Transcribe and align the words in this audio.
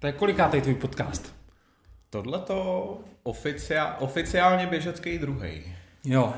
To 0.00 0.06
je 0.06 0.12
kolikátej 0.12 0.60
tvůj 0.60 0.74
podcast? 0.74 1.34
Tohle 2.10 2.38
to 2.38 2.98
oficia, 3.22 3.96
oficiálně 4.00 4.66
běžecký 4.66 5.18
druhý. 5.18 5.62
Jo. 6.04 6.34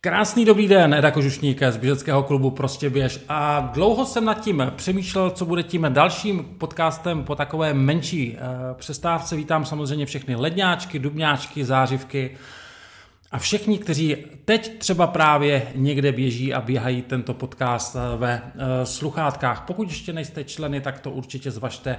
Krásný 0.00 0.44
dobrý 0.44 0.68
den, 0.68 0.94
Eda 0.94 1.10
Kožušník 1.10 1.62
z 1.70 1.76
běžeckého 1.76 2.22
klubu 2.22 2.50
Prostě 2.50 2.90
běž. 2.90 3.20
A 3.28 3.60
dlouho 3.60 4.06
jsem 4.06 4.24
nad 4.24 4.40
tím 4.40 4.72
přemýšlel, 4.76 5.30
co 5.30 5.44
bude 5.44 5.62
tím 5.62 5.86
dalším 5.88 6.44
podcastem 6.44 7.24
po 7.24 7.34
takové 7.34 7.74
menší 7.74 8.36
eh, 8.36 8.40
přestávce. 8.74 9.36
Vítám 9.36 9.64
samozřejmě 9.64 10.06
všechny 10.06 10.36
ledňáčky, 10.36 10.98
dubňáčky, 10.98 11.64
zářivky 11.64 12.36
a 13.30 13.38
všichni, 13.38 13.78
kteří 13.78 14.16
teď 14.44 14.78
třeba 14.78 15.06
právě 15.06 15.66
někde 15.74 16.12
běží 16.12 16.54
a 16.54 16.60
běhají 16.60 17.02
tento 17.02 17.34
podcast 17.34 17.96
eh, 17.96 18.16
ve 18.16 18.42
eh, 18.42 18.86
sluchátkách. 18.86 19.64
Pokud 19.66 19.88
ještě 19.88 20.12
nejste 20.12 20.44
členy, 20.44 20.80
tak 20.80 21.00
to 21.00 21.10
určitě 21.10 21.50
zvažte 21.50 21.98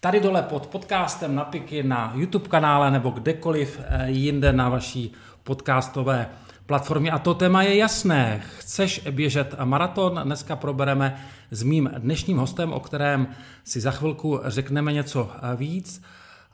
tady 0.00 0.20
dole 0.20 0.42
pod 0.42 0.66
podcastem 0.66 1.34
na 1.34 1.44
Piky, 1.44 1.82
na 1.82 2.12
YouTube 2.16 2.48
kanále 2.48 2.90
nebo 2.90 3.10
kdekoliv 3.10 3.80
jinde 4.06 4.52
na 4.52 4.68
vaší 4.68 5.12
podcastové 5.44 6.28
platformě. 6.66 7.10
A 7.10 7.18
to 7.18 7.34
téma 7.34 7.62
je 7.62 7.76
jasné. 7.76 8.42
Chceš 8.58 9.00
běžet 9.10 9.54
maraton? 9.64 10.20
Dneska 10.24 10.56
probereme 10.56 11.24
s 11.50 11.62
mým 11.62 11.90
dnešním 11.98 12.38
hostem, 12.38 12.72
o 12.72 12.80
kterém 12.80 13.28
si 13.64 13.80
za 13.80 13.90
chvilku 13.90 14.40
řekneme 14.44 14.92
něco 14.92 15.30
víc. 15.56 16.02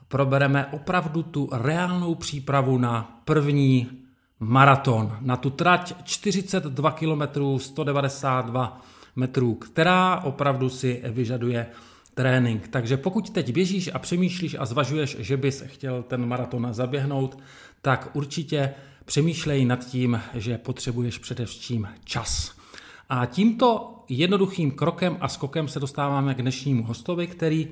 Probereme 0.07 0.65
opravdu 0.65 1.23
tu 1.23 1.49
reálnou 1.51 2.15
přípravu 2.15 2.77
na 2.77 3.21
první 3.25 4.04
maraton, 4.39 5.17
na 5.21 5.37
tu 5.37 5.49
trať 5.49 6.03
42 6.03 6.91
km 6.91 7.57
192 7.57 8.81
metrů, 9.15 9.55
která 9.55 10.19
opravdu 10.23 10.69
si 10.69 11.01
vyžaduje 11.05 11.67
trénink. 12.13 12.67
Takže 12.67 12.97
pokud 12.97 13.29
teď 13.29 13.53
běžíš 13.53 13.89
a 13.93 13.99
přemýšlíš 13.99 14.55
a 14.59 14.65
zvažuješ, 14.65 15.17
že 15.19 15.37
bys 15.37 15.63
chtěl 15.65 16.03
ten 16.03 16.25
maraton 16.25 16.67
zaběhnout, 16.71 17.39
tak 17.81 18.09
určitě 18.13 18.73
přemýšlej 19.05 19.65
nad 19.65 19.85
tím, 19.85 20.21
že 20.33 20.57
potřebuješ 20.57 21.17
především 21.17 21.87
čas. 22.03 22.55
A 23.09 23.25
tímto 23.25 23.95
jednoduchým 24.09 24.71
krokem 24.71 25.17
a 25.21 25.27
skokem 25.27 25.67
se 25.67 25.79
dostáváme 25.79 26.33
k 26.33 26.41
dnešnímu 26.41 26.83
hostovi, 26.83 27.27
který 27.27 27.67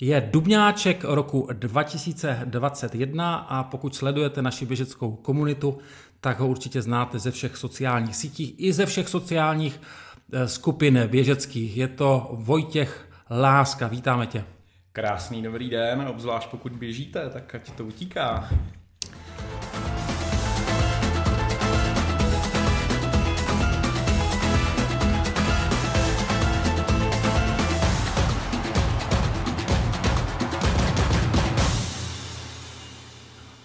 je 0.00 0.28
dubňáček 0.30 1.04
roku 1.04 1.48
2021 1.52 3.36
a 3.36 3.62
pokud 3.62 3.94
sledujete 3.94 4.42
naši 4.42 4.66
běžeckou 4.66 5.12
komunitu, 5.16 5.78
tak 6.20 6.40
ho 6.40 6.48
určitě 6.48 6.82
znáte 6.82 7.18
ze 7.18 7.30
všech 7.30 7.56
sociálních 7.56 8.16
sítích 8.16 8.54
i 8.58 8.72
ze 8.72 8.86
všech 8.86 9.08
sociálních 9.08 9.80
eh, 10.32 10.48
skupin 10.48 11.02
běžeckých. 11.06 11.76
Je 11.76 11.88
to 11.88 12.30
Vojtěch 12.32 13.08
Láska, 13.30 13.86
vítáme 13.86 14.26
tě. 14.26 14.44
Krásný 14.92 15.42
dobrý 15.42 15.70
den, 15.70 16.02
obzvlášť 16.08 16.48
pokud 16.48 16.72
běžíte, 16.72 17.30
tak 17.30 17.54
ať 17.54 17.70
to 17.70 17.84
utíká. 17.84 18.48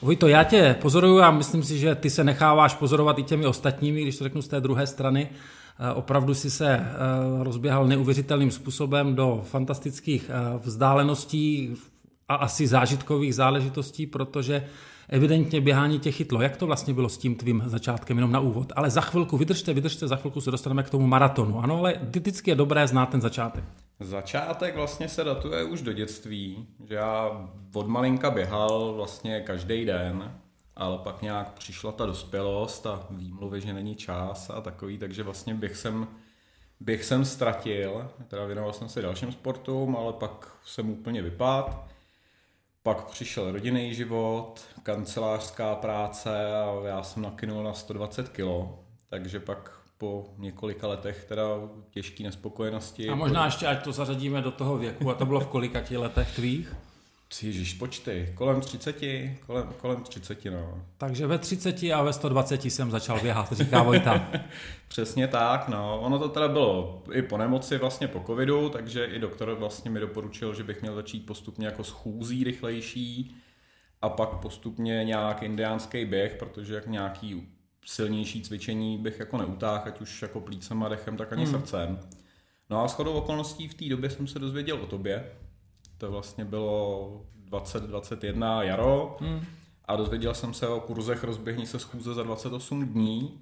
Vojto, 0.01 0.27
já 0.27 0.43
tě 0.43 0.75
pozoruju 0.81 1.21
a 1.21 1.31
myslím 1.31 1.63
si, 1.63 1.77
že 1.77 1.95
ty 1.95 2.09
se 2.09 2.23
necháváš 2.23 2.75
pozorovat 2.75 3.19
i 3.19 3.23
těmi 3.23 3.45
ostatními, 3.45 4.01
když 4.01 4.17
to 4.17 4.23
řeknu 4.23 4.41
z 4.41 4.47
té 4.47 4.61
druhé 4.61 4.87
strany. 4.87 5.29
Eh, 5.79 5.93
opravdu 5.93 6.33
si 6.33 6.51
se 6.51 6.73
eh, 6.75 6.87
rozběhal 7.43 7.87
neuvěřitelným 7.87 8.51
způsobem 8.51 9.15
do 9.15 9.43
fantastických 9.45 10.29
eh, 10.29 10.59
vzdáleností 10.63 11.75
a 12.27 12.35
asi 12.35 12.67
zážitkových 12.67 13.35
záležitostí, 13.35 14.07
protože 14.07 14.67
evidentně 15.09 15.61
běhání 15.61 15.99
tě 15.99 16.11
chytlo. 16.11 16.41
Jak 16.41 16.57
to 16.57 16.65
vlastně 16.65 16.93
bylo 16.93 17.09
s 17.09 17.17
tím 17.17 17.35
tvým 17.35 17.63
začátkem, 17.65 18.17
jenom 18.17 18.31
na 18.31 18.39
úvod? 18.39 18.73
Ale 18.75 18.89
za 18.89 19.01
chvilku, 19.01 19.37
vydržte, 19.37 19.73
vydržte, 19.73 20.07
za 20.07 20.15
chvilku 20.15 20.41
se 20.41 20.51
dostaneme 20.51 20.83
k 20.83 20.89
tomu 20.89 21.07
maratonu. 21.07 21.59
Ano, 21.59 21.77
ale 21.77 21.93
vždycky 22.01 22.51
je 22.51 22.55
dobré 22.55 22.87
znát 22.87 23.05
ten 23.05 23.21
začátek. 23.21 23.63
Začátek 24.01 24.75
vlastně 24.75 25.09
se 25.09 25.23
datuje 25.23 25.63
už 25.63 25.81
do 25.81 25.93
dětství, 25.93 26.67
že 26.85 26.95
já 26.95 27.49
od 27.73 27.87
malinka 27.87 28.31
běhal 28.31 28.93
vlastně 28.93 29.41
každý 29.41 29.85
den, 29.85 30.41
ale 30.75 30.97
pak 30.97 31.21
nějak 31.21 31.53
přišla 31.53 31.91
ta 31.91 32.05
dospělost 32.05 32.85
a 32.85 33.07
výmluvy, 33.09 33.61
že 33.61 33.73
není 33.73 33.95
čas 33.95 34.49
a 34.49 34.61
takový, 34.61 34.97
takže 34.97 35.23
vlastně 35.23 35.53
bych 35.55 35.77
jsem, 35.77 36.07
bych 36.79 37.03
jsem 37.03 37.25
ztratil, 37.25 38.09
teda 38.27 38.45
věnoval 38.45 38.73
jsem 38.73 38.89
se 38.89 39.01
dalším 39.01 39.31
sportům, 39.31 39.95
ale 39.95 40.13
pak 40.13 40.51
jsem 40.65 40.89
úplně 40.89 41.21
vypadl. 41.21 41.73
Pak 42.83 43.05
přišel 43.05 43.51
rodinný 43.51 43.93
život, 43.93 44.61
kancelářská 44.83 45.75
práce 45.75 46.53
a 46.53 46.87
já 46.87 47.03
jsem 47.03 47.23
nakynul 47.23 47.63
na 47.63 47.73
120 47.73 48.29
kg, 48.29 48.45
takže 49.09 49.39
pak 49.39 49.80
po 50.01 50.25
několika 50.37 50.87
letech 50.87 51.25
teda 51.27 51.43
těžké 51.89 52.23
nespokojenosti. 52.23 53.09
A 53.09 53.15
možná 53.15 53.45
ještě, 53.45 53.67
ať 53.67 53.83
to 53.83 53.91
zařadíme 53.91 54.41
do 54.41 54.51
toho 54.51 54.77
věku, 54.77 55.09
a 55.09 55.13
to 55.13 55.25
bylo 55.25 55.39
v 55.39 55.47
kolika 55.47 55.81
těch 55.81 55.97
letech 55.97 56.35
tvých? 56.35 56.75
Ježíš, 57.41 57.73
počty, 57.73 58.33
kolem 58.35 58.61
30, 58.61 58.95
kolem, 59.45 59.69
kolem 59.77 60.03
30, 60.03 60.45
no. 60.45 60.83
Takže 60.97 61.27
ve 61.27 61.37
30 61.37 61.83
a 61.83 62.03
ve 62.03 62.13
120 62.13 62.65
jsem 62.65 62.91
začal 62.91 63.19
běhat, 63.19 63.51
říká 63.51 63.83
Vojta. 63.83 64.29
Přesně 64.87 65.27
tak, 65.27 65.67
no. 65.67 65.99
Ono 65.99 66.19
to 66.19 66.29
teda 66.29 66.47
bylo 66.47 67.03
i 67.11 67.21
po 67.21 67.37
nemoci, 67.37 67.77
vlastně 67.77 68.07
po 68.07 68.23
covidu, 68.25 68.69
takže 68.69 69.05
i 69.05 69.19
doktor 69.19 69.55
vlastně 69.55 69.91
mi 69.91 69.99
doporučil, 69.99 70.53
že 70.53 70.63
bych 70.63 70.81
měl 70.81 70.95
začít 70.95 71.25
postupně 71.25 71.65
jako 71.65 71.83
schůzí 71.83 72.43
rychlejší 72.43 73.35
a 74.01 74.09
pak 74.09 74.29
postupně 74.29 75.03
nějak 75.03 75.43
indiánský 75.43 76.05
běh, 76.05 76.35
protože 76.39 76.75
jak 76.75 76.87
nějaký 76.87 77.47
silnější 77.85 78.41
cvičení 78.41 78.97
bych 78.97 79.19
jako 79.19 79.37
neutáhl, 79.37 79.83
ať 79.85 80.01
už 80.01 80.21
jako 80.21 80.39
plícem 80.39 80.83
a 80.83 80.89
dechem, 80.89 81.17
tak 81.17 81.33
ani 81.33 81.45
hmm. 81.45 81.53
srdcem. 81.53 81.99
No 82.69 82.83
a 82.83 82.87
shodou 82.87 83.13
okolností 83.13 83.67
v 83.67 83.73
té 83.73 83.85
době 83.85 84.09
jsem 84.09 84.27
se 84.27 84.39
dozvěděl 84.39 84.81
o 84.81 84.85
tobě. 84.85 85.31
To 85.97 86.11
vlastně 86.11 86.45
bylo 86.45 87.25
2021 87.35 88.63
jaro. 88.63 89.17
Hmm. 89.19 89.45
A 89.85 89.95
dozvěděl 89.95 90.33
jsem 90.33 90.53
se 90.53 90.67
o 90.67 90.79
kurzech 90.79 91.23
rozběhní 91.23 91.65
se 91.65 91.79
schůze 91.79 92.13
za 92.13 92.23
28 92.23 92.87
dní. 92.87 93.41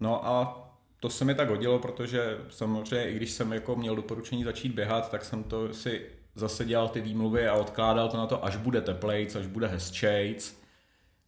No 0.00 0.26
a 0.26 0.60
to 1.00 1.10
se 1.10 1.24
mi 1.24 1.34
tak 1.34 1.48
hodilo, 1.48 1.78
protože 1.78 2.38
samozřejmě, 2.50 3.10
i 3.10 3.16
když 3.16 3.30
jsem 3.30 3.52
jako 3.52 3.76
měl 3.76 3.96
doporučení 3.96 4.44
začít 4.44 4.72
běhat, 4.72 5.10
tak 5.10 5.24
jsem 5.24 5.44
to 5.44 5.74
si 5.74 6.06
zase 6.34 6.64
dělal 6.64 6.88
ty 6.88 7.00
výmluvy 7.00 7.48
a 7.48 7.54
odkládal 7.54 8.08
to 8.08 8.16
na 8.16 8.26
to, 8.26 8.44
až 8.44 8.56
bude 8.56 8.80
teplejc, 8.80 9.36
až 9.36 9.46
bude 9.46 9.66
hezčejc 9.66 10.63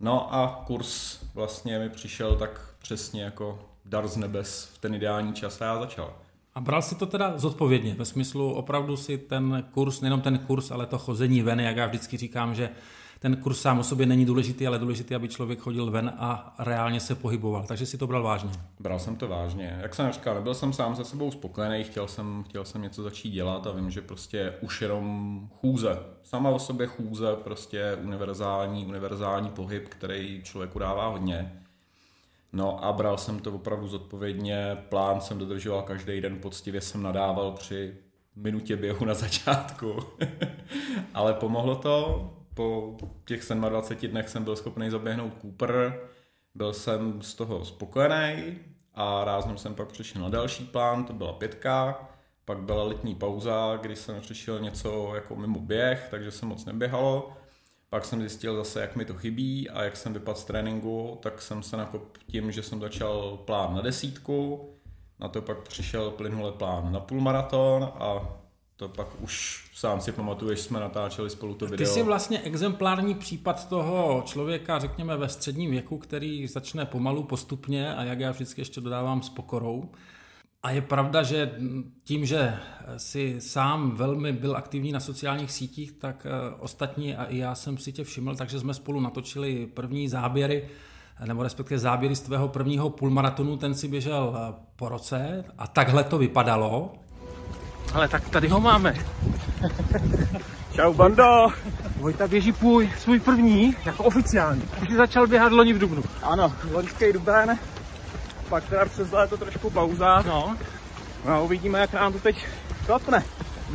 No 0.00 0.34
a 0.34 0.64
kurz 0.66 1.18
vlastně 1.34 1.78
mi 1.78 1.90
přišel 1.90 2.36
tak 2.36 2.60
přesně 2.78 3.22
jako 3.22 3.58
dar 3.84 4.08
z 4.08 4.16
nebes 4.16 4.64
v 4.74 4.78
ten 4.78 4.94
ideální 4.94 5.34
čas 5.34 5.60
a 5.60 5.64
já 5.64 5.78
začal. 5.78 6.14
A 6.56 6.60
bral 6.60 6.82
si 6.82 6.94
to 6.94 7.06
teda 7.06 7.38
zodpovědně, 7.38 7.94
ve 7.94 8.04
smyslu 8.04 8.52
opravdu 8.52 8.96
si 8.96 9.18
ten 9.18 9.64
kurz, 9.70 10.00
nejenom 10.00 10.20
ten 10.20 10.38
kurz, 10.38 10.70
ale 10.70 10.86
to 10.86 10.98
chození 10.98 11.42
ven, 11.42 11.60
jak 11.60 11.76
já 11.76 11.86
vždycky 11.86 12.16
říkám, 12.16 12.54
že 12.54 12.70
ten 13.18 13.36
kurz 13.36 13.60
sám 13.60 13.78
o 13.78 13.84
sobě 13.84 14.06
není 14.06 14.24
důležitý, 14.24 14.66
ale 14.66 14.78
důležitý, 14.78 15.14
aby 15.14 15.28
člověk 15.28 15.58
chodil 15.58 15.90
ven 15.90 16.12
a 16.18 16.54
reálně 16.58 17.00
se 17.00 17.14
pohyboval. 17.14 17.64
Takže 17.68 17.86
si 17.86 17.98
to 17.98 18.06
bral 18.06 18.22
vážně. 18.22 18.50
Bral 18.80 18.98
jsem 18.98 19.16
to 19.16 19.28
vážně. 19.28 19.78
Jak 19.82 19.94
jsem 19.94 20.12
říkal, 20.12 20.34
nebyl 20.34 20.54
jsem 20.54 20.72
sám 20.72 20.96
se 20.96 21.04
sebou 21.04 21.30
spokojený, 21.30 21.84
chtěl 21.84 22.08
jsem, 22.08 22.44
chtěl 22.48 22.64
jsem 22.64 22.82
něco 22.82 23.02
začít 23.02 23.30
dělat 23.30 23.66
a 23.66 23.72
vím, 23.72 23.90
že 23.90 24.00
prostě 24.00 24.54
už 24.60 24.82
jenom 24.82 25.48
chůze, 25.60 25.98
sama 26.22 26.50
o 26.50 26.58
sobě 26.58 26.86
chůze, 26.86 27.36
prostě 27.44 27.98
univerzální, 28.04 28.86
univerzální 28.86 29.50
pohyb, 29.50 29.88
který 29.88 30.40
člověku 30.44 30.78
dává 30.78 31.08
hodně. 31.08 31.52
No 32.52 32.84
a 32.84 32.92
bral 32.92 33.18
jsem 33.18 33.38
to 33.38 33.52
opravdu 33.52 33.88
zodpovědně, 33.88 34.76
plán 34.88 35.20
jsem 35.20 35.38
dodržoval 35.38 35.82
každý 35.82 36.20
den, 36.20 36.38
poctivě 36.38 36.80
jsem 36.80 37.02
nadával 37.02 37.52
při 37.52 37.96
minutě 38.36 38.76
běhu 38.76 39.04
na 39.04 39.14
začátku. 39.14 39.96
Ale 41.14 41.34
pomohlo 41.34 41.76
to, 41.76 42.30
po 42.54 42.96
těch 43.24 43.40
27 43.68 44.10
dnech 44.10 44.28
jsem 44.28 44.44
byl 44.44 44.56
schopný 44.56 44.90
zaběhnout 44.90 45.32
Cooper, 45.40 46.00
byl 46.54 46.72
jsem 46.72 47.22
z 47.22 47.34
toho 47.34 47.64
spokojený 47.64 48.58
a 48.94 49.24
rázem 49.24 49.58
jsem 49.58 49.74
pak 49.74 49.92
přišel 49.92 50.22
na 50.22 50.28
další 50.28 50.64
plán, 50.64 51.04
to 51.04 51.12
byla 51.12 51.32
pětka, 51.32 52.08
pak 52.44 52.58
byla 52.58 52.84
letní 52.84 53.14
pauza, 53.14 53.78
kdy 53.82 53.96
jsem 53.96 54.20
přišel 54.20 54.60
něco 54.60 55.12
jako 55.14 55.36
mimo 55.36 55.60
běh, 55.60 56.08
takže 56.10 56.30
se 56.30 56.46
moc 56.46 56.64
neběhalo. 56.64 57.36
Pak 57.96 58.04
jsem 58.04 58.20
zjistil 58.20 58.56
zase, 58.56 58.80
jak 58.80 58.96
mi 58.96 59.04
to 59.04 59.14
chybí 59.14 59.70
a 59.70 59.82
jak 59.82 59.96
jsem 59.96 60.12
vypadl 60.12 60.38
z 60.38 60.44
tréninku, 60.44 61.18
tak 61.22 61.42
jsem 61.42 61.62
se 61.62 61.76
nakop 61.76 62.18
tím, 62.26 62.52
že 62.52 62.62
jsem 62.62 62.80
začal 62.80 63.38
plán 63.44 63.74
na 63.74 63.80
desítku, 63.80 64.70
na 65.20 65.28
to 65.28 65.42
pak 65.42 65.68
přišel 65.68 66.10
plynule 66.10 66.52
plán 66.52 66.92
na 66.92 67.00
půlmaraton 67.00 67.92
a 67.98 68.36
to 68.76 68.88
pak 68.88 69.20
už 69.20 69.64
sám 69.74 70.00
si 70.00 70.12
pamatuješ, 70.12 70.60
jsme 70.60 70.80
natáčeli 70.80 71.30
spolu 71.30 71.54
to 71.54 71.66
video. 71.66 71.86
Ty 71.86 71.92
jsi 71.92 72.02
vlastně 72.02 72.40
exemplární 72.40 73.14
případ 73.14 73.68
toho 73.68 74.22
člověka, 74.26 74.78
řekněme, 74.78 75.16
ve 75.16 75.28
středním 75.28 75.70
věku, 75.70 75.98
který 75.98 76.46
začne 76.46 76.86
pomalu, 76.86 77.22
postupně 77.22 77.94
a 77.94 78.04
jak 78.04 78.20
já 78.20 78.30
vždycky 78.30 78.60
ještě 78.60 78.80
dodávám 78.80 79.22
s 79.22 79.28
pokorou. 79.28 79.88
A 80.66 80.70
je 80.70 80.82
pravda, 80.82 81.22
že 81.22 81.50
tím, 82.04 82.26
že 82.26 82.58
si 82.96 83.36
sám 83.40 83.90
velmi 83.90 84.32
byl 84.32 84.56
aktivní 84.56 84.92
na 84.92 85.00
sociálních 85.00 85.52
sítích, 85.52 85.92
tak 85.92 86.26
eh, 86.26 86.54
ostatní 86.58 87.16
a 87.16 87.24
i 87.24 87.38
já 87.38 87.54
jsem 87.54 87.78
si 87.78 87.92
tě 87.92 88.04
všiml, 88.04 88.36
takže 88.36 88.60
jsme 88.60 88.74
spolu 88.74 89.00
natočili 89.00 89.66
první 89.66 90.08
záběry, 90.08 90.68
nebo 91.24 91.42
respektive 91.42 91.78
záběry 91.78 92.16
z 92.16 92.20
tvého 92.20 92.48
prvního 92.48 92.90
půlmaratonu, 92.90 93.56
ten 93.56 93.74
si 93.74 93.88
běžel 93.88 94.36
eh, 94.36 94.54
po 94.76 94.88
roce 94.88 95.44
a 95.58 95.66
takhle 95.66 96.04
to 96.04 96.18
vypadalo. 96.18 96.94
Ale 97.94 98.08
tak 98.08 98.28
tady 98.28 98.48
ho 98.48 98.60
máme. 98.60 98.94
Čau 100.74 100.94
bando. 100.94 101.48
Vojta 101.96 102.28
běží 102.28 102.52
půj, 102.52 102.90
svůj 102.98 103.20
první, 103.20 103.76
jako 103.84 104.04
oficiální. 104.04 104.62
Už 104.82 104.88
začal 104.96 105.26
běhat 105.26 105.52
loni 105.52 105.72
v 105.72 105.78
Dubnu. 105.78 106.02
Ano, 106.22 106.52
loňský 106.72 107.12
duben, 107.12 107.58
pak 108.48 108.68
teda 108.68 108.84
přes 108.84 109.12
léto 109.12 109.36
trošku 109.36 109.70
pauza. 109.70 110.22
No. 110.26 110.56
No 111.26 111.44
uvidíme, 111.44 111.78
jak 111.78 111.92
nám 111.92 112.12
to 112.12 112.18
teď 112.18 112.46
klapne. 112.86 113.24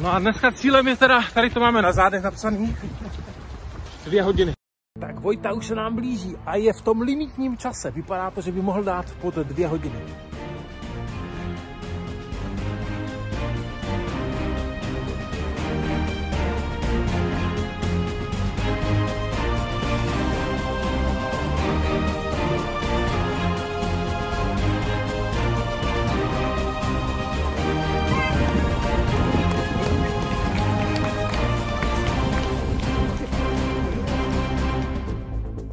No 0.01 0.13
a 0.13 0.19
dneska 0.19 0.51
cílem 0.51 0.87
je 0.87 0.95
teda, 0.95 1.21
tady 1.33 1.49
to 1.49 1.59
máme 1.59 1.81
na 1.81 1.91
zádech 1.91 2.23
napsaný, 2.23 2.77
dvě 4.05 4.23
hodiny. 4.23 4.51
Tak 4.99 5.19
Vojta 5.19 5.53
už 5.53 5.67
se 5.67 5.75
nám 5.75 5.95
blíží 5.95 6.37
a 6.45 6.55
je 6.55 6.73
v 6.73 6.81
tom 6.81 7.01
limitním 7.01 7.57
čase. 7.57 7.91
Vypadá 7.91 8.31
to, 8.31 8.41
že 8.41 8.51
by 8.51 8.61
mohl 8.61 8.83
dát 8.83 9.05
pod 9.21 9.35
dvě 9.35 9.67
hodiny. 9.67 9.99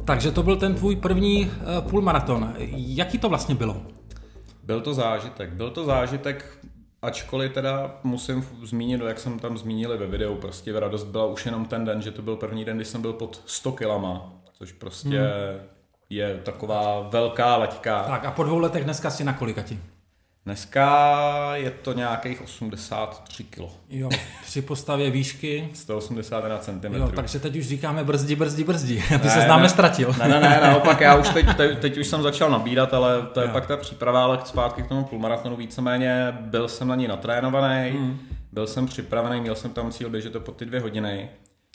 Takže 0.09 0.31
to 0.31 0.43
byl 0.43 0.55
ten 0.57 0.75
tvůj 0.75 0.95
první 0.95 1.51
eh, 1.51 1.81
půlmaraton. 1.81 2.53
Jaký 2.75 3.17
to 3.17 3.29
vlastně 3.29 3.55
bylo? 3.55 3.77
Byl 4.63 4.81
to 4.81 4.93
zážitek. 4.93 5.49
Byl 5.49 5.69
to 5.69 5.85
zážitek, 5.85 6.59
ačkoliv 7.01 7.53
teda 7.53 7.99
musím 8.03 8.47
zmínit, 8.63 9.01
jak 9.01 9.19
jsem 9.19 9.39
tam 9.39 9.57
zmínili 9.57 9.97
ve 9.97 10.07
videu, 10.07 10.35
prostě 10.35 10.79
radost 10.79 11.03
byla 11.03 11.25
už 11.25 11.45
jenom 11.45 11.65
ten 11.65 11.85
den, 11.85 12.01
že 12.01 12.11
to 12.11 12.21
byl 12.21 12.35
první 12.35 12.65
den, 12.65 12.75
kdy 12.75 12.85
jsem 12.85 13.01
byl 13.01 13.13
pod 13.13 13.41
100 13.45 13.71
kilama, 13.71 14.33
což 14.53 14.71
prostě 14.71 15.19
hmm. 15.19 15.67
je 16.09 16.37
taková 16.43 17.09
velká 17.11 17.57
laťka. 17.57 18.03
Tak 18.03 18.25
a 18.25 18.31
po 18.31 18.43
dvou 18.43 18.59
letech 18.59 18.83
dneska 18.83 19.09
si 19.09 19.23
na 19.23 19.33
kolikati? 19.33 19.79
Dneska 20.49 21.55
je 21.55 21.71
to 21.71 21.93
nějakých 21.93 22.41
83 22.41 23.43
kg. 23.43 23.59
Jo, 23.89 24.09
při 24.45 24.61
postavě 24.61 25.11
výšky. 25.11 25.69
181 25.73 26.57
cm. 26.57 26.93
Jo, 26.93 27.11
takže 27.15 27.39
teď 27.39 27.55
už 27.55 27.67
říkáme 27.67 28.03
brzdi, 28.03 28.35
brzdi, 28.35 28.63
brzdi. 28.63 29.03
Ty 29.07 29.27
ne, 29.27 29.29
se 29.29 29.41
známe 29.41 29.63
ne, 29.63 29.69
ztratil. 29.69 30.15
Ne, 30.19 30.27
ne, 30.27 30.39
ne, 30.39 30.59
naopak 30.63 31.01
já 31.01 31.15
už 31.15 31.29
teď, 31.29 31.57
teď, 31.57 31.79
teď 31.79 31.97
už 31.97 32.07
jsem 32.07 32.21
začal 32.21 32.49
nabírat, 32.49 32.93
ale 32.93 33.21
to 33.33 33.39
je 33.39 33.47
jo. 33.47 33.53
pak 33.53 33.67
ta 33.67 33.77
příprava, 33.77 34.23
ale 34.23 34.39
zpátky 34.45 34.83
k 34.83 34.87
tomu 34.87 35.03
půlmaratonu 35.03 35.55
víceméně 35.55 36.37
byl 36.41 36.67
jsem 36.67 36.87
na 36.87 36.95
ní 36.95 37.07
natrénovaný, 37.07 37.89
hmm. 37.89 38.19
byl 38.51 38.67
jsem 38.67 38.85
připravený, 38.85 39.41
měl 39.41 39.55
jsem 39.55 39.71
tam 39.71 39.91
cíl 39.91 40.09
běžet 40.09 40.33
to 40.33 40.39
po 40.39 40.51
ty 40.51 40.65
dvě 40.65 40.79
hodiny, 40.79 41.29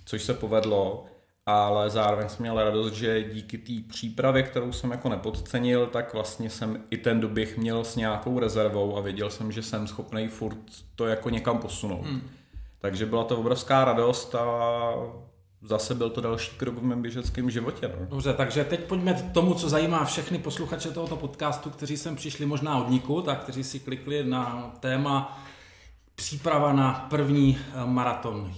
což 0.04 0.22
se 0.22 0.34
povedlo 0.34 1.06
ale 1.46 1.90
zároveň 1.90 2.28
jsem 2.28 2.42
měl 2.42 2.64
radost, 2.64 2.92
že 2.92 3.22
díky 3.22 3.58
té 3.58 3.72
přípravě, 3.88 4.42
kterou 4.42 4.72
jsem 4.72 4.90
jako 4.90 5.08
nepodcenil, 5.08 5.86
tak 5.86 6.14
vlastně 6.14 6.50
jsem 6.50 6.84
i 6.90 6.96
ten 6.96 7.20
doběh 7.20 7.58
měl 7.58 7.84
s 7.84 7.96
nějakou 7.96 8.38
rezervou 8.38 8.96
a 8.96 9.00
věděl 9.00 9.30
jsem, 9.30 9.52
že 9.52 9.62
jsem 9.62 9.86
schopný 9.86 10.28
furt 10.28 10.58
to 10.94 11.06
jako 11.06 11.30
někam 11.30 11.58
posunout. 11.58 12.06
Hmm. 12.06 12.22
Takže 12.78 13.06
byla 13.06 13.24
to 13.24 13.38
obrovská 13.38 13.84
radost 13.84 14.34
a 14.34 14.46
zase 15.62 15.94
byl 15.94 16.10
to 16.10 16.20
další 16.20 16.56
krok 16.56 16.74
v 16.74 16.82
mém 16.82 17.02
běžeckém 17.02 17.50
životě. 17.50 17.92
No. 18.00 18.06
Dobře, 18.06 18.32
takže 18.32 18.64
teď 18.64 18.80
pojďme 18.80 19.14
k 19.14 19.32
tomu, 19.32 19.54
co 19.54 19.68
zajímá 19.68 20.04
všechny 20.04 20.38
posluchače 20.38 20.90
tohoto 20.90 21.16
podcastu, 21.16 21.70
kteří 21.70 21.96
sem 21.96 22.16
přišli 22.16 22.46
možná 22.46 22.78
od 22.78 22.90
Niku, 22.90 23.22
tak 23.22 23.42
kteří 23.42 23.64
si 23.64 23.80
klikli 23.80 24.24
na 24.24 24.74
téma 24.80 25.42
příprava 26.14 26.72
na 26.72 27.06
první 27.10 27.58
eh, 27.58 27.86
maraton. 27.86 28.52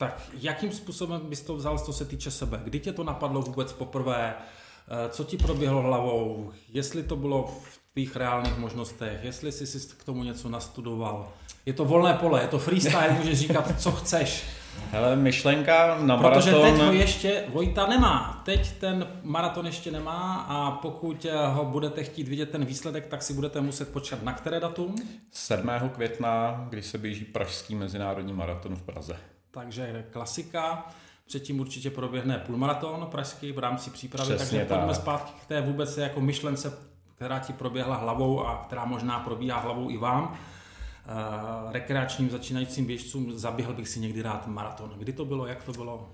Tak 0.00 0.30
jakým 0.40 0.72
způsobem 0.72 1.20
bys 1.24 1.42
to 1.42 1.56
vzal, 1.56 1.78
co 1.78 1.92
se 1.92 2.04
týče 2.04 2.30
sebe? 2.30 2.60
Kdy 2.64 2.80
tě 2.80 2.92
to 2.92 3.04
napadlo 3.04 3.42
vůbec 3.42 3.72
poprvé? 3.72 4.34
Eh, 4.34 5.08
co 5.08 5.24
ti 5.24 5.36
proběhlo 5.36 5.82
hlavou? 5.82 6.50
Jestli 6.68 7.02
to 7.02 7.16
bylo 7.16 7.46
v 7.64 7.80
tvých 7.92 8.16
reálných 8.16 8.58
možnostech? 8.58 9.20
Jestli 9.22 9.52
jsi 9.52 9.66
si 9.66 9.96
k 9.96 10.04
tomu 10.04 10.24
něco 10.24 10.48
nastudoval? 10.48 11.28
Je 11.66 11.72
to 11.72 11.84
volné 11.84 12.14
pole, 12.14 12.40
je 12.40 12.48
to 12.48 12.58
freestyle, 12.58 13.16
můžeš 13.18 13.38
říkat, 13.38 13.80
co 13.80 13.92
chceš. 13.92 14.44
Hele, 14.90 15.16
myšlenka 15.16 15.98
na 16.00 16.16
Protože 16.16 16.52
maraton... 16.52 16.78
teď 16.78 16.86
ho 16.86 16.92
ještě 16.92 17.44
Vojta 17.48 17.86
nemá. 17.86 18.42
Teď 18.44 18.72
ten 18.72 19.08
maraton 19.22 19.66
ještě 19.66 19.90
nemá 19.90 20.46
a 20.48 20.70
pokud 20.70 21.26
ho 21.52 21.64
budete 21.64 22.04
chtít 22.04 22.28
vidět 22.28 22.50
ten 22.50 22.64
výsledek, 22.64 23.06
tak 23.06 23.22
si 23.22 23.34
budete 23.34 23.60
muset 23.60 23.92
počkat 23.92 24.22
na 24.22 24.32
které 24.32 24.60
datum? 24.60 24.96
7. 25.30 25.70
května, 25.94 26.66
kdy 26.70 26.82
se 26.82 26.98
běží 26.98 27.24
Pražský 27.24 27.74
mezinárodní 27.74 28.32
maraton 28.32 28.76
v 28.76 28.82
Praze. 28.82 29.16
Takže 29.50 30.04
klasika. 30.10 30.86
Předtím 31.26 31.60
určitě 31.60 31.90
proběhne 31.90 32.38
půlmaraton 32.38 33.06
pražský 33.10 33.52
v 33.52 33.58
rámci 33.58 33.90
přípravy, 33.90 34.34
Přesně 34.34 34.58
takže 34.58 34.74
pojďme 34.74 34.94
zpátky 34.94 35.32
k 35.42 35.46
té 35.46 35.60
vůbec 35.60 35.96
jako 35.96 36.20
myšlence, 36.20 36.78
která 37.16 37.38
ti 37.38 37.52
proběhla 37.52 37.96
hlavou 37.96 38.46
a 38.46 38.56
která 38.56 38.84
možná 38.84 39.18
probíhá 39.18 39.58
hlavou 39.58 39.90
i 39.90 39.96
vám. 39.96 40.24
Uh, 40.24 41.72
rekreačním 41.72 42.30
začínajícím 42.30 42.86
běžcům 42.86 43.38
zaběhl 43.38 43.74
bych 43.74 43.88
si 43.88 44.00
někdy 44.00 44.22
rád 44.22 44.46
maraton. 44.46 44.94
Kdy 44.98 45.12
to 45.12 45.24
bylo, 45.24 45.46
jak 45.46 45.64
to 45.64 45.72
bylo? 45.72 46.10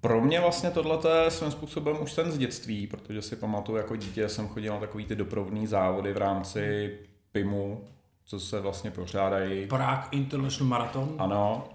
Pro 0.00 0.20
mě 0.20 0.40
vlastně 0.40 0.70
tohle 0.70 0.98
je 1.24 1.30
svým 1.30 1.50
způsobem 1.50 1.96
už 2.00 2.12
ten 2.12 2.32
z 2.32 2.38
dětství, 2.38 2.86
protože 2.86 3.22
si 3.22 3.36
pamatuju, 3.36 3.78
jako 3.78 3.96
dítě 3.96 4.28
jsem 4.28 4.48
chodil 4.48 4.74
na 4.74 4.80
takový 4.80 5.04
ty 5.04 5.16
doprovodné 5.16 5.66
závody 5.66 6.12
v 6.12 6.16
rámci 6.16 6.96
PIMu, 7.32 7.84
co 8.24 8.40
se 8.40 8.60
vlastně 8.60 8.90
pořádají. 8.90 9.66
Prague 9.66 10.08
International 10.10 10.68
Marathon. 10.68 11.14
Ano, 11.18 11.68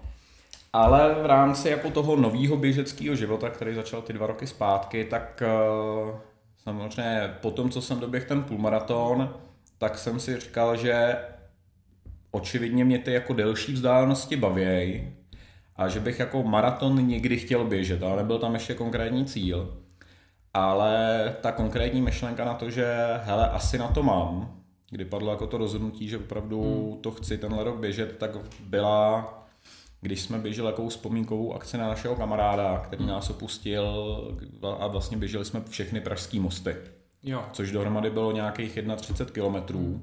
ale 0.72 1.14
v 1.22 1.26
rámci 1.26 1.68
jako 1.68 1.90
toho 1.90 2.16
nového 2.16 2.56
běžeckého 2.56 3.16
života, 3.16 3.50
který 3.50 3.74
začal 3.74 4.02
ty 4.02 4.12
dva 4.12 4.26
roky 4.26 4.46
zpátky, 4.46 5.04
tak 5.04 5.42
uh, 5.42 6.10
samozřejmě 6.56 7.34
po 7.40 7.50
tom, 7.50 7.70
co 7.70 7.82
jsem 7.82 8.00
doběhl 8.00 8.26
ten 8.26 8.42
půlmaraton, 8.42 9.34
tak 9.78 9.98
jsem 9.98 10.20
si 10.20 10.40
říkal, 10.40 10.76
že 10.76 11.16
očividně 12.30 12.84
mě 12.84 12.98
ty 12.98 13.12
jako 13.12 13.32
delší 13.32 13.72
vzdálenosti 13.72 14.36
bavějí 14.36 15.12
a 15.76 15.88
že 15.88 16.00
bych 16.00 16.18
jako 16.18 16.42
maraton 16.42 17.06
někdy 17.08 17.36
chtěl 17.36 17.64
běžet, 17.64 18.02
ale 18.02 18.16
nebyl 18.16 18.38
tam 18.38 18.54
ještě 18.54 18.74
konkrétní 18.74 19.24
cíl. 19.24 19.78
Ale 20.54 21.34
ta 21.40 21.52
konkrétní 21.52 22.02
myšlenka 22.02 22.44
na 22.44 22.54
to, 22.54 22.70
že 22.70 22.96
hele, 23.24 23.50
asi 23.50 23.78
na 23.78 23.88
to 23.88 24.02
mám, 24.02 24.60
kdy 24.90 25.04
padlo 25.04 25.30
jako 25.30 25.46
to 25.46 25.58
rozhodnutí, 25.58 26.08
že 26.08 26.18
opravdu 26.18 26.62
hmm. 26.62 27.02
to 27.02 27.10
chci 27.10 27.38
tenhle 27.38 27.64
rok 27.64 27.78
běžet, 27.78 28.18
tak 28.18 28.30
byla 28.60 29.41
když 30.02 30.20
jsme 30.20 30.38
běželi 30.38 30.68
jakou 30.68 30.88
vzpomínkovou 30.88 31.54
akci 31.54 31.78
na 31.78 31.88
našeho 31.88 32.16
kamaráda, 32.16 32.78
který 32.78 33.06
nás 33.06 33.30
opustil 33.30 33.86
a 34.78 34.86
vlastně 34.86 35.16
běželi 35.16 35.44
jsme 35.44 35.62
všechny 35.68 36.00
pražský 36.00 36.40
mosty. 36.40 36.76
Jo. 37.22 37.44
Což 37.52 37.72
dohromady 37.72 38.10
bylo 38.10 38.32
nějakých 38.32 38.78
31 38.96 39.34
kilometrů. 39.34 40.02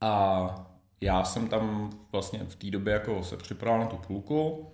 A 0.00 0.72
já 1.00 1.24
jsem 1.24 1.48
tam 1.48 1.90
vlastně 2.12 2.40
v 2.48 2.54
té 2.54 2.70
době 2.70 2.92
jako 2.92 3.24
se 3.24 3.36
připravil 3.36 3.80
na 3.80 3.86
tu 3.86 3.96
půlku 3.96 4.66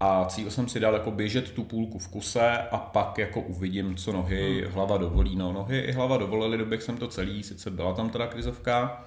a 0.00 0.24
cíl 0.24 0.50
jsem 0.50 0.68
si 0.68 0.80
dal 0.80 0.94
jako 0.94 1.10
běžet 1.10 1.50
tu 1.50 1.64
půlku 1.64 1.98
v 1.98 2.08
kuse 2.08 2.58
a 2.58 2.78
pak 2.78 3.18
jako 3.18 3.40
uvidím, 3.40 3.96
co 3.96 4.12
nohy, 4.12 4.62
hmm. 4.62 4.72
hlava 4.72 4.96
dovolí. 4.96 5.36
No 5.36 5.52
nohy 5.52 5.78
i 5.78 5.92
hlava 5.92 6.16
dovolili, 6.16 6.58
doběh 6.58 6.82
jsem 6.82 6.96
to 6.96 7.08
celý, 7.08 7.42
sice 7.42 7.70
byla 7.70 7.94
tam 7.94 8.10
teda 8.10 8.26
krizovka, 8.26 9.04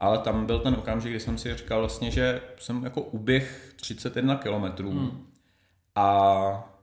ale 0.00 0.18
tam 0.18 0.46
byl 0.46 0.58
ten 0.58 0.74
okamžik, 0.74 1.10
kdy 1.10 1.20
jsem 1.20 1.38
si 1.38 1.56
říkal 1.56 1.80
vlastně, 1.80 2.10
že 2.10 2.40
jsem 2.58 2.84
jako 2.84 3.00
uběh 3.00 3.72
31 3.76 4.36
kilometrů 4.36 4.90
hmm. 4.90 5.26
a 5.94 6.74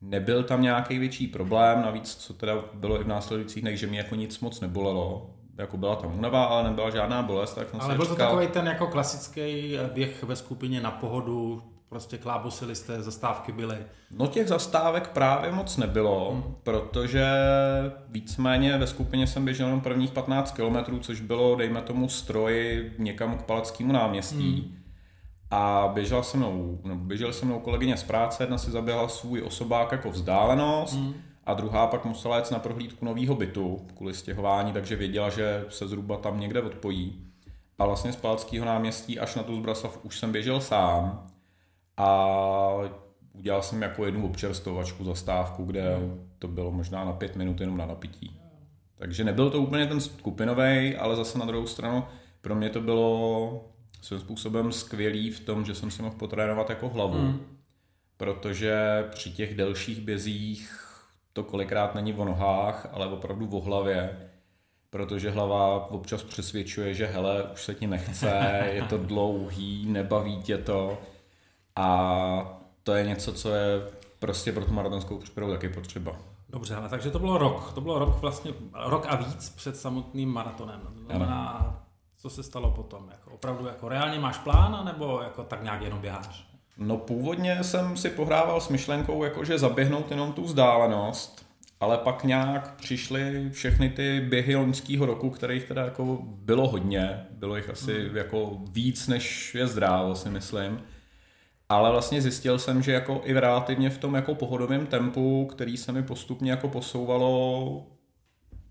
nebyl 0.00 0.42
tam 0.42 0.62
nějaký 0.62 0.98
větší 0.98 1.26
problém, 1.26 1.82
navíc 1.82 2.14
co 2.14 2.34
teda 2.34 2.54
bylo 2.74 3.00
i 3.00 3.04
v 3.04 3.08
následujících 3.08 3.62
dnech, 3.62 3.78
že 3.78 3.86
mi 3.86 3.96
jako 3.96 4.14
nic 4.14 4.40
moc 4.40 4.60
nebolelo, 4.60 5.30
jako 5.58 5.76
byla 5.76 5.96
tam 5.96 6.18
únava, 6.18 6.44
ale 6.44 6.64
nebyla 6.64 6.90
žádná 6.90 7.22
bolest. 7.22 7.54
Tak 7.54 7.70
jsem 7.70 7.80
ale 7.80 7.94
byl 7.94 8.04
říkal, 8.04 8.16
to 8.16 8.22
takový 8.22 8.46
ten 8.46 8.66
jako 8.66 8.86
klasický 8.86 9.78
běh 9.92 10.22
ve 10.22 10.36
skupině 10.36 10.80
na 10.80 10.90
pohodu, 10.90 11.62
prostě 11.94 12.18
klábosili 12.18 12.74
jste, 12.74 13.02
zastávky 13.02 13.52
byly? 13.52 13.76
No 14.10 14.26
těch 14.26 14.48
zastávek 14.48 15.08
právě 15.08 15.52
moc 15.52 15.76
nebylo, 15.76 16.30
hmm. 16.32 16.54
protože 16.62 17.26
víceméně 18.08 18.78
ve 18.78 18.86
skupině 18.86 19.26
jsem 19.26 19.44
běžel 19.44 19.66
jenom 19.66 19.80
prvních 19.80 20.10
15 20.10 20.52
kilometrů, 20.52 20.98
což 20.98 21.20
bylo, 21.20 21.56
dejme 21.56 21.82
tomu, 21.82 22.08
stroj 22.08 22.90
někam 22.98 23.38
k 23.38 23.42
Palackému 23.42 23.92
náměstí. 23.92 24.60
Hmm. 24.60 24.76
a 25.50 25.90
běžela 25.94 26.22
se 26.22 26.36
mnou, 26.36 26.80
no, 26.84 26.96
běžel 26.96 27.32
se 27.32 27.46
mnou 27.46 27.60
kolegyně 27.60 27.96
z 27.96 28.02
práce, 28.02 28.42
jedna 28.42 28.58
si 28.58 28.70
zaběhla 28.70 29.08
svůj 29.08 29.42
osobák 29.42 29.92
jako 29.92 30.10
vzdálenost 30.10 30.96
mm. 30.96 31.14
a 31.44 31.54
druhá 31.54 31.86
pak 31.86 32.04
musela 32.04 32.36
jet 32.36 32.50
na 32.50 32.58
prohlídku 32.58 33.04
nového 33.04 33.34
bytu 33.34 33.86
kvůli 33.96 34.14
stěhování, 34.14 34.72
takže 34.72 34.96
věděla, 34.96 35.30
že 35.30 35.64
se 35.68 35.88
zhruba 35.88 36.16
tam 36.16 36.40
někde 36.40 36.62
odpojí. 36.62 37.26
A 37.78 37.86
vlastně 37.86 38.12
z 38.12 38.16
Palackého 38.16 38.66
náměstí 38.66 39.18
až 39.18 39.34
na 39.34 39.42
tu 39.42 39.56
Zbraslav 39.56 39.98
už 40.02 40.18
jsem 40.18 40.32
běžel 40.32 40.60
sám 40.60 41.26
a 41.96 42.28
udělal 43.32 43.62
jsem 43.62 43.82
jako 43.82 44.06
jednu 44.06 44.26
občerstovačku 44.26 45.04
zastávku, 45.04 45.64
kde 45.64 45.98
to 46.38 46.48
bylo 46.48 46.70
možná 46.70 47.04
na 47.04 47.12
pět 47.12 47.36
minut 47.36 47.60
jenom 47.60 47.76
na 47.76 47.86
napití. 47.86 48.40
Takže 48.96 49.24
nebyl 49.24 49.50
to 49.50 49.60
úplně 49.60 49.86
ten 49.86 50.00
skupinový, 50.00 50.96
ale 50.96 51.16
zase 51.16 51.38
na 51.38 51.46
druhou 51.46 51.66
stranu 51.66 52.04
pro 52.40 52.54
mě 52.54 52.70
to 52.70 52.80
bylo 52.80 53.64
svým 54.00 54.20
způsobem 54.20 54.72
skvělý 54.72 55.30
v 55.30 55.40
tom, 55.40 55.64
že 55.64 55.74
jsem 55.74 55.90
si 55.90 56.02
mohl 56.02 56.14
potrénovat 56.14 56.70
jako 56.70 56.88
hlavu. 56.88 57.18
Mm. 57.18 57.40
Protože 58.16 59.04
při 59.10 59.30
těch 59.30 59.56
delších 59.56 60.00
bězích 60.00 60.80
to 61.32 61.42
kolikrát 61.42 61.94
není 61.94 62.14
o 62.14 62.24
nohách, 62.24 62.88
ale 62.92 63.06
opravdu 63.06 63.48
o 63.48 63.60
hlavě. 63.60 64.16
Protože 64.90 65.30
hlava 65.30 65.90
občas 65.90 66.22
přesvědčuje, 66.22 66.94
že 66.94 67.06
hele, 67.06 67.42
už 67.52 67.64
se 67.64 67.74
ti 67.74 67.86
nechce, 67.86 68.62
je 68.72 68.82
to 68.82 68.98
dlouhý, 68.98 69.86
nebaví 69.86 70.42
tě 70.42 70.58
to. 70.58 70.98
A 71.76 72.60
to 72.82 72.94
je 72.94 73.06
něco, 73.06 73.32
co 73.32 73.54
je 73.54 73.82
prostě 74.18 74.52
pro 74.52 74.64
tu 74.64 74.72
maratonskou 74.72 75.18
přípravu 75.18 75.52
taky 75.52 75.68
potřeba. 75.68 76.16
Dobře, 76.48 76.74
ale 76.74 76.88
takže 76.88 77.10
to 77.10 77.18
bylo 77.18 77.38
rok. 77.38 77.72
To 77.72 77.80
bylo 77.80 77.98
rok 77.98 78.20
vlastně, 78.20 78.52
rok 78.84 79.06
a 79.08 79.16
víc 79.16 79.48
před 79.48 79.76
samotným 79.76 80.28
maratonem. 80.28 80.80
To 80.80 81.04
znamená, 81.04 81.74
co 82.16 82.30
se 82.30 82.42
stalo 82.42 82.70
potom? 82.70 83.08
Jako 83.10 83.30
opravdu 83.30 83.66
jako 83.66 83.88
reálně 83.88 84.18
máš 84.18 84.38
plán, 84.38 84.84
nebo 84.84 85.20
jako 85.22 85.44
tak 85.44 85.62
nějak 85.62 85.82
jenom 85.82 85.98
běháš? 85.98 86.48
No 86.78 86.96
původně 86.96 87.64
jsem 87.64 87.96
si 87.96 88.10
pohrával 88.10 88.60
s 88.60 88.68
myšlenkou, 88.68 89.24
jakože 89.24 89.58
zaběhnout 89.58 90.10
jenom 90.10 90.32
tu 90.32 90.42
vzdálenost, 90.42 91.46
ale 91.80 91.98
pak 91.98 92.24
nějak 92.24 92.74
přišly 92.74 93.50
všechny 93.50 93.90
ty 93.90 94.20
běhy 94.20 94.56
loňského 94.56 95.06
roku, 95.06 95.30
kterých 95.30 95.64
teda 95.64 95.84
jako 95.84 96.18
bylo 96.22 96.68
hodně, 96.68 97.26
bylo 97.30 97.56
jich 97.56 97.70
asi 97.70 98.06
hmm. 98.06 98.16
jako 98.16 98.58
víc, 98.70 99.08
než 99.08 99.54
je 99.54 99.66
zdrávo, 99.66 100.14
si 100.14 100.30
myslím. 100.30 100.80
Ale 101.68 101.90
vlastně 101.90 102.22
zjistil 102.22 102.58
jsem, 102.58 102.82
že 102.82 102.92
jako 102.92 103.20
i 103.24 103.32
relativně 103.32 103.90
v 103.90 103.98
tom 103.98 104.14
jako 104.14 104.34
pohodovém 104.34 104.86
tempu, 104.86 105.46
který 105.46 105.76
se 105.76 105.92
mi 105.92 106.02
postupně 106.02 106.50
jako 106.50 106.68
posouvalo 106.68 107.86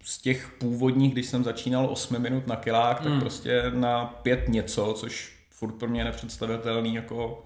z 0.04 0.22
těch 0.22 0.56
původních, 0.60 1.14
když 1.14 1.26
jsem 1.26 1.44
začínal 1.44 1.88
8 1.92 2.22
minut 2.22 2.48
na 2.48 2.56
kilák, 2.56 3.02
tak 3.02 3.12
mm. 3.12 3.20
prostě 3.20 3.64
na 3.74 4.06
pět 4.06 4.50
něco, 4.50 4.94
což 4.98 5.40
furt 5.50 5.72
pro 5.72 5.88
mě 5.88 6.02
je 6.02 6.06
nepředstavitelný, 6.06 6.96
jako 6.96 7.46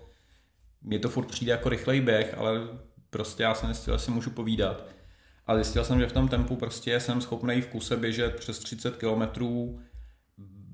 mě 0.82 1.00
to 1.00 1.10
furt 1.10 1.26
přijde 1.26 1.52
jako 1.52 1.70
rychlej 1.70 2.02
běh, 2.02 2.38
ale 2.38 2.60
prostě 3.10 3.44
já 3.44 3.54
jsem 3.54 3.74
zjistil, 3.74 3.94
že 3.94 4.00
si 4.00 4.12
můžu 4.12 4.30
povídat. 4.30 4.86
A 5.48 5.56
zjistil 5.56 5.84
jsem, 5.84 6.00
že 6.00 6.08
v 6.08 6.12
tom 6.12 6.28
tempu 6.28 6.56
prostě 6.56 7.00
jsem 7.00 7.22
schopný 7.22 7.62
v 7.62 7.68
kuse 7.68 7.98
běžet 7.98 8.36
přes 8.36 8.60
30 8.60 8.98
kilometrů 8.98 9.80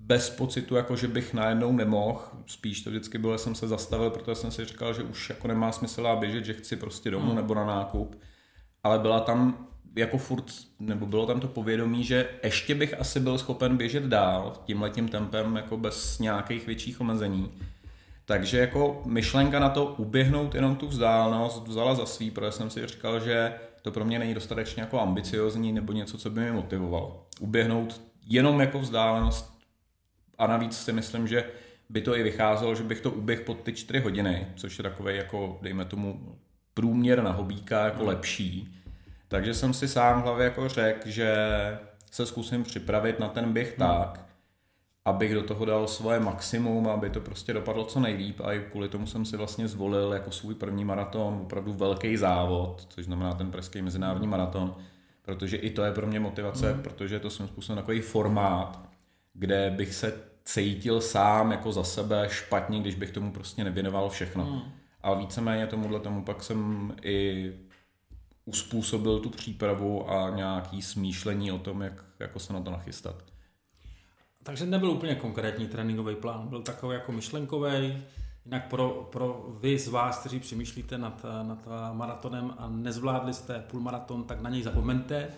bez 0.05 0.29
pocitu, 0.29 0.75
jako 0.75 0.95
že 0.95 1.07
bych 1.07 1.33
najednou 1.33 1.71
nemohl. 1.71 2.21
Spíš 2.45 2.81
to 2.81 2.89
vždycky 2.89 3.17
bylo, 3.17 3.37
jsem 3.37 3.55
se 3.55 3.67
zastavil, 3.67 4.09
protože 4.09 4.35
jsem 4.35 4.51
si 4.51 4.65
říkal, 4.65 4.93
že 4.93 5.03
už 5.03 5.29
jako 5.29 5.47
nemá 5.47 5.71
smysl 5.71 6.15
běžet, 6.19 6.45
že 6.45 6.53
chci 6.53 6.75
prostě 6.75 7.11
domů 7.11 7.29
mm. 7.29 7.35
nebo 7.35 7.55
na 7.55 7.65
nákup. 7.65 8.21
Ale 8.83 8.99
byla 8.99 9.19
tam 9.19 9.67
jako 9.95 10.17
furt, 10.17 10.45
nebo 10.79 11.05
bylo 11.05 11.25
tam 11.25 11.39
to 11.39 11.47
povědomí, 11.47 12.03
že 12.03 12.29
ještě 12.43 12.75
bych 12.75 12.99
asi 12.99 13.19
byl 13.19 13.37
schopen 13.37 13.77
běžet 13.77 14.03
dál 14.03 14.53
tímhletím 14.65 15.09
tempem 15.09 15.55
jako 15.55 15.77
bez 15.77 16.19
nějakých 16.19 16.67
větších 16.67 17.01
omezení. 17.01 17.51
Takže 18.25 18.57
jako 18.57 19.01
myšlenka 19.05 19.59
na 19.59 19.69
to 19.69 19.85
uběhnout 19.85 20.55
jenom 20.55 20.75
tu 20.75 20.87
vzdálenost 20.87 21.67
vzala 21.67 21.95
za 21.95 22.05
svý, 22.05 22.31
protože 22.31 22.51
jsem 22.51 22.69
si 22.69 22.87
říkal, 22.87 23.19
že 23.19 23.53
to 23.81 23.91
pro 23.91 24.05
mě 24.05 24.19
není 24.19 24.33
dostatečně 24.33 24.81
jako 24.81 24.99
ambiciozní 24.99 25.71
nebo 25.71 25.93
něco, 25.93 26.17
co 26.17 26.29
by 26.29 26.41
mě 26.41 26.51
motivovalo. 26.51 27.27
Uběhnout 27.39 28.01
jenom 28.27 28.59
jako 28.59 28.79
vzdálenost 28.79 29.52
a 30.37 30.47
navíc 30.47 30.77
si 30.77 30.93
myslím, 30.93 31.27
že 31.27 31.45
by 31.89 32.01
to 32.01 32.17
i 32.17 32.23
vycházelo, 32.23 32.75
že 32.75 32.83
bych 32.83 33.01
to 33.01 33.11
uběh 33.11 33.41
pod 33.41 33.61
ty 33.61 33.73
čtyři 33.73 33.99
hodiny, 33.99 34.47
což 34.55 34.77
je 34.77 34.83
takový 34.83 35.15
jako, 35.15 35.59
dejme 35.61 35.85
tomu, 35.85 36.37
průměr 36.73 37.23
na 37.23 37.31
hobíka 37.31 37.85
jako 37.85 38.05
lepší 38.05 38.73
takže 39.33 39.53
jsem 39.53 39.73
si 39.73 39.87
sám 39.87 40.21
v 40.21 40.23
hlavě 40.23 40.43
jako 40.43 40.69
řekl, 40.69 41.09
že 41.09 41.35
se 42.11 42.25
zkusím 42.25 42.63
připravit 42.63 43.19
na 43.19 43.27
ten 43.27 43.53
běh 43.53 43.79
hmm. 43.79 43.87
tak, 43.87 44.25
abych 45.05 45.33
do 45.33 45.43
toho 45.43 45.65
dal 45.65 45.87
svoje 45.87 46.19
maximum, 46.19 46.87
aby 46.87 47.09
to 47.09 47.21
prostě 47.21 47.53
dopadlo 47.53 47.85
co 47.85 47.99
nejlíp 47.99 48.41
a 48.43 48.53
i 48.53 48.59
kvůli 48.59 48.89
tomu 48.89 49.07
jsem 49.07 49.25
si 49.25 49.37
vlastně 49.37 49.67
zvolil 49.67 50.13
jako 50.13 50.31
svůj 50.31 50.55
první 50.55 50.85
maraton 50.85 51.39
opravdu 51.43 51.73
velký 51.73 52.17
závod, 52.17 52.85
což 52.89 53.05
znamená 53.05 53.33
ten 53.33 53.51
pražský 53.51 53.81
mezinárodní 53.81 54.27
maraton, 54.27 54.75
protože 55.21 55.57
i 55.57 55.69
to 55.69 55.83
je 55.83 55.91
pro 55.91 56.07
mě 56.07 56.19
motivace, 56.19 56.73
mm. 56.73 56.81
protože 56.81 57.15
je 57.15 57.19
to 57.19 57.29
svým 57.29 57.47
způsobem 57.47 57.77
takový 57.77 58.01
formát, 58.01 58.89
kde 59.33 59.73
bych 59.77 59.93
se 59.93 60.13
cítil 60.45 61.01
sám 61.01 61.51
jako 61.51 61.71
za 61.71 61.83
sebe 61.83 62.27
špatně, 62.29 62.79
když 62.79 62.95
bych 62.95 63.11
tomu 63.11 63.31
prostě 63.31 63.63
nevěnoval 63.63 64.09
všechno. 64.09 64.45
Mm. 64.45 64.61
A 65.01 65.13
víceméně 65.13 65.67
tomuhle 65.67 65.99
tomu 65.99 66.23
pak 66.23 66.43
jsem 66.43 66.93
i 67.01 67.51
uspůsobil 68.45 69.19
tu 69.19 69.29
přípravu 69.29 70.11
a 70.11 70.29
nějaký 70.29 70.81
smýšlení 70.81 71.51
o 71.51 71.57
tom, 71.57 71.81
jak 71.81 72.05
jako 72.19 72.39
se 72.39 72.53
na 72.53 72.61
to 72.61 72.71
nachystat. 72.71 73.23
Takže 74.43 74.65
nebyl 74.65 74.91
úplně 74.91 75.15
konkrétní 75.15 75.67
tréninkový 75.67 76.15
plán, 76.15 76.47
byl 76.47 76.61
takový 76.61 76.93
jako 76.93 77.11
myšlenkový. 77.11 78.03
Jinak 78.45 78.67
pro, 78.67 79.09
pro 79.11 79.45
vy 79.59 79.79
z 79.79 79.87
vás, 79.87 80.19
kteří 80.19 80.39
přemýšlíte 80.39 80.97
nad, 80.97 81.25
nad 81.43 81.67
maratonem 81.93 82.53
a 82.57 82.69
nezvládli 82.69 83.33
jste 83.33 83.59
půlmaraton, 83.59 84.23
tak 84.23 84.41
na 84.41 84.49
něj 84.49 84.63
zapomeňte, 84.63 85.29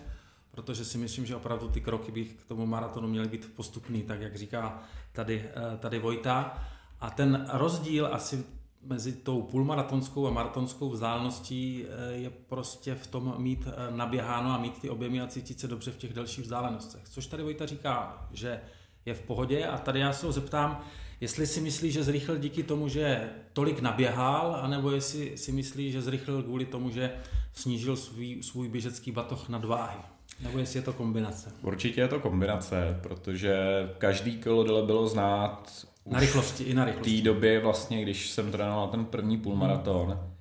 protože 0.56 0.84
si 0.84 0.98
myslím, 0.98 1.26
že 1.26 1.36
opravdu 1.36 1.68
ty 1.68 1.80
kroky 1.80 2.12
by 2.12 2.24
k 2.24 2.44
tomu 2.44 2.66
maratonu 2.66 3.08
měly 3.08 3.28
být 3.28 3.54
postupný, 3.56 4.02
tak 4.02 4.20
jak 4.20 4.36
říká 4.36 4.82
tady, 5.12 5.50
tady 5.78 5.98
Vojta. 5.98 6.58
A 7.00 7.10
ten 7.10 7.48
rozdíl 7.52 8.08
asi 8.12 8.44
mezi 8.82 9.12
tou 9.12 9.42
půlmaratonskou 9.42 10.26
a 10.26 10.30
maratonskou 10.30 10.90
vzdáleností 10.90 11.84
eh, 11.84 12.12
je 12.12 12.30
prostě 12.30 12.94
v 12.94 13.06
tom 13.06 13.34
mít 13.38 13.66
eh, 13.66 13.96
naběháno 13.96 14.50
a 14.50 14.58
mít 14.58 14.80
ty 14.80 14.90
objemy 14.90 15.20
a 15.20 15.26
cítit 15.26 15.60
se 15.60 15.68
dobře 15.68 15.90
v 15.90 15.96
těch 15.96 16.12
delších 16.12 16.44
vzdálenostech. 16.44 17.08
Což 17.08 17.26
tady 17.26 17.42
Vojta 17.42 17.66
říká, 17.66 18.26
že 18.32 18.60
je 19.06 19.14
v 19.14 19.22
pohodě 19.22 19.66
a 19.66 19.78
tady 19.78 20.00
já 20.00 20.12
se 20.12 20.26
ho 20.26 20.32
zeptám, 20.32 20.84
jestli 21.20 21.46
si 21.46 21.60
myslí, 21.60 21.92
že 21.92 22.04
zrychlil 22.04 22.38
díky 22.38 22.62
tomu, 22.62 22.88
že 22.88 23.30
tolik 23.52 23.80
naběhal, 23.80 24.58
anebo 24.62 24.90
jestli 24.90 25.36
si 25.36 25.52
myslí, 25.52 25.92
že 25.92 26.02
zrychlil 26.02 26.42
kvůli 26.42 26.64
tomu, 26.64 26.90
že 26.90 27.16
snížil 27.52 27.96
svůj, 27.96 28.42
svůj 28.42 28.68
běžecký 28.68 29.12
batoh 29.12 29.48
na 29.48 29.58
váhy. 29.58 30.15
Nebo 30.40 30.58
jestli 30.58 30.78
je 30.78 30.82
to 30.82 30.92
kombinace? 30.92 31.52
Určitě 31.62 32.00
je 32.00 32.08
to 32.08 32.20
kombinace, 32.20 33.00
protože 33.02 33.56
každý 33.98 34.36
kolo 34.36 34.86
bylo 34.86 35.08
znát 35.08 35.86
na 36.06 36.20
rychlosti, 36.20 36.64
i 36.64 36.74
na 36.74 36.84
rychlosti. 36.84 37.10
V 37.10 37.16
té 37.16 37.24
době 37.24 37.60
vlastně, 37.60 38.02
když 38.02 38.30
jsem 38.30 38.52
trénoval 38.52 38.88
ten 38.88 39.04
první 39.04 39.38
půlmaraton, 39.38 40.06
hmm. 40.06 40.34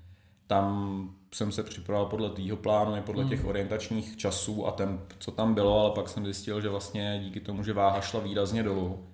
tam 0.47 1.15
jsem 1.33 1.51
se 1.51 1.63
připravoval 1.63 2.09
podle 2.09 2.29
tvýho 2.29 2.57
plánu, 2.57 2.95
i 2.95 3.01
podle 3.01 3.23
hmm. 3.23 3.29
těch 3.29 3.45
orientačních 3.45 4.17
časů 4.17 4.67
a 4.67 4.71
ten, 4.71 4.99
co 5.19 5.31
tam 5.31 5.53
bylo, 5.53 5.79
ale 5.79 5.91
pak 5.91 6.09
jsem 6.09 6.25
zjistil, 6.25 6.61
že 6.61 6.69
vlastně 6.69 7.19
díky 7.23 7.39
tomu, 7.39 7.63
že 7.63 7.73
váha 7.73 8.01
šla 8.01 8.19
výrazně 8.19 8.63
dolů, 8.63 9.07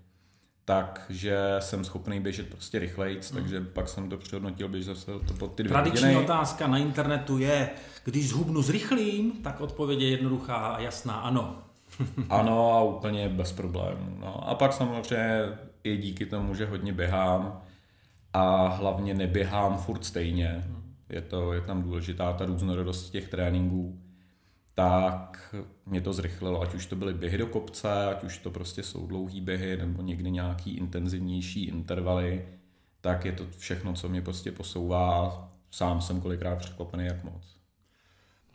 takže 0.65 1.37
jsem 1.59 1.85
schopný 1.85 2.19
běžet 2.19 2.49
prostě 2.49 2.79
rychleji, 2.79 3.15
hmm. 3.15 3.41
takže 3.41 3.61
pak 3.61 3.89
jsem 3.89 4.09
to 4.09 4.17
přehodnotil, 4.17 4.67
běžel 4.67 4.95
se 4.95 5.05
to 5.05 5.33
pod 5.39 5.55
ty 5.55 5.63
dvě 5.63 5.73
Tradiční 5.73 6.07
hodiny. 6.07 6.23
otázka 6.23 6.67
na 6.67 6.77
internetu 6.77 7.37
je, 7.37 7.69
když 8.03 8.29
zhubnu 8.29 8.61
zrychlím, 8.61 9.31
tak 9.31 9.61
odpověď 9.61 9.99
je 9.99 10.09
jednoduchá 10.09 10.55
a 10.55 10.79
jasná, 10.79 11.13
ano. 11.13 11.55
ano 12.29 12.73
a 12.73 12.83
úplně 12.83 13.29
bez 13.29 13.51
problémů. 13.51 14.17
No. 14.19 14.49
A 14.49 14.55
pak 14.55 14.73
samozřejmě 14.73 15.39
i 15.83 15.97
díky 15.97 16.25
tomu, 16.25 16.55
že 16.55 16.65
hodně 16.65 16.93
běhám 16.93 17.61
a 18.33 18.67
hlavně 18.67 19.13
neběhám 19.13 19.77
furt 19.77 20.05
stejně. 20.05 20.63
Je, 21.09 21.21
to, 21.21 21.53
je 21.53 21.61
tam 21.61 21.83
důležitá 21.83 22.33
ta 22.33 22.45
různorodost 22.45 23.11
těch 23.11 23.27
tréninků 23.27 23.99
tak 24.75 25.55
mě 25.85 26.01
to 26.01 26.13
zrychlilo, 26.13 26.61
ať 26.61 26.73
už 26.73 26.85
to 26.85 26.95
byly 26.95 27.13
běhy 27.13 27.37
do 27.37 27.47
kopce, 27.47 28.05
ať 28.05 28.23
už 28.23 28.37
to 28.37 28.51
prostě 28.51 28.83
jsou 28.83 29.07
dlouhý 29.07 29.41
běhy 29.41 29.77
nebo 29.77 30.01
někdy 30.01 30.31
nějaký 30.31 30.77
intenzivnější 30.77 31.65
intervaly, 31.65 32.45
tak 33.01 33.25
je 33.25 33.31
to 33.31 33.45
všechno, 33.57 33.93
co 33.93 34.09
mě 34.09 34.21
prostě 34.21 34.51
posouvá. 34.51 35.47
Sám 35.71 36.01
jsem 36.01 36.21
kolikrát 36.21 36.55
překvapený, 36.55 37.05
jak 37.05 37.23
moc. 37.23 37.43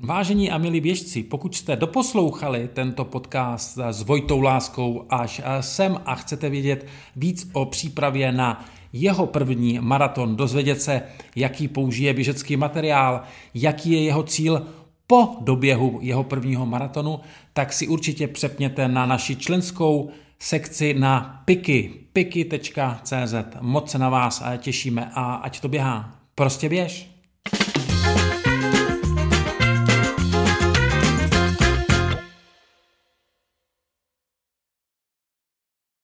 Vážení 0.01 0.51
a 0.51 0.59
milí 0.59 0.81
běžci, 0.81 1.23
pokud 1.23 1.55
jste 1.55 1.77
doposlouchali 1.77 2.69
tento 2.73 3.05
podcast 3.05 3.79
s 3.79 4.03
Vojtou 4.03 4.41
Láskou 4.41 5.07
až 5.11 5.43
sem 5.61 6.01
a 6.05 6.15
chcete 6.15 6.49
vědět 6.49 6.87
víc 7.17 7.51
o 7.53 7.67
přípravě 7.67 8.33
na 8.33 8.65
jeho 8.93 9.27
první 9.27 9.79
maraton, 9.79 10.37
dozvědět 10.37 10.83
se, 10.83 11.03
jaký 11.37 11.69
použije 11.69 12.15
běžecký 12.15 12.57
materiál, 12.57 13.23
jaký 13.55 13.93
je 13.93 14.03
jeho 14.03 14.23
cíl 14.23 14.67
po 15.07 15.37
doběhu 15.41 15.99
jeho 16.03 16.25
prvního 16.25 16.67
maratonu, 16.67 17.21
tak 17.53 17.73
si 17.73 17.89
určitě 17.89 18.29
přepněte 18.29 18.89
na 18.89 19.07
naši 19.07 19.37
členskou 19.37 20.11
sekci 20.39 20.95
na 20.95 21.43
piky, 21.45 21.91
piky.cz. 22.13 23.35
Moc 23.61 23.91
se 23.91 23.99
na 23.99 24.09
vás 24.09 24.43
těšíme 24.59 25.11
a 25.15 25.35
ať 25.35 25.61
to 25.61 25.69
běhá. 25.69 26.19
Prostě 26.35 26.69
běž. 26.69 27.16